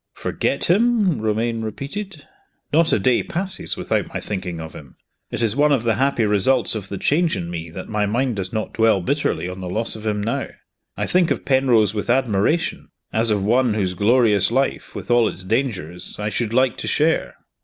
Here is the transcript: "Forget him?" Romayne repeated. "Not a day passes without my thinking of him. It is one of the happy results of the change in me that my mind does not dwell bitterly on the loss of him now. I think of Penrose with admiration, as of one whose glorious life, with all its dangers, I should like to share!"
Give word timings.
"Forget 0.15 0.63
him?" 0.63 1.21
Romayne 1.21 1.61
repeated. 1.61 2.25
"Not 2.73 2.91
a 2.91 2.97
day 2.97 3.21
passes 3.21 3.77
without 3.77 4.07
my 4.11 4.19
thinking 4.19 4.59
of 4.59 4.73
him. 4.73 4.95
It 5.29 5.43
is 5.43 5.55
one 5.55 5.71
of 5.71 5.83
the 5.83 5.93
happy 5.93 6.25
results 6.25 6.73
of 6.73 6.89
the 6.89 6.97
change 6.97 7.37
in 7.37 7.51
me 7.51 7.69
that 7.69 7.87
my 7.87 8.07
mind 8.07 8.37
does 8.37 8.51
not 8.51 8.73
dwell 8.73 9.01
bitterly 9.01 9.47
on 9.47 9.61
the 9.61 9.69
loss 9.69 9.95
of 9.95 10.07
him 10.07 10.19
now. 10.23 10.47
I 10.97 11.05
think 11.05 11.29
of 11.29 11.45
Penrose 11.45 11.93
with 11.93 12.09
admiration, 12.09 12.87
as 13.13 13.29
of 13.29 13.43
one 13.43 13.75
whose 13.75 13.93
glorious 13.93 14.49
life, 14.49 14.95
with 14.95 15.11
all 15.11 15.27
its 15.29 15.43
dangers, 15.43 16.15
I 16.17 16.29
should 16.29 16.51
like 16.51 16.77
to 16.77 16.87
share!" 16.87 17.35